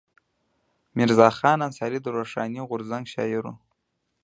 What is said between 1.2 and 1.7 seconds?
خان